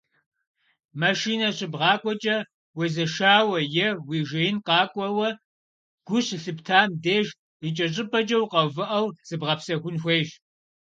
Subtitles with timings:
[0.99, 2.37] Машинэ щыбгъакӏуэкӏэ,
[2.77, 5.29] уезэшауэ е уи жеин къэкӏуауэ
[6.07, 7.27] гу щылъыптам деж,
[7.67, 10.29] икӏэщӏыпӏэкӏэ укъэувыӏэу, зыбгъэпсэхун хуейщ.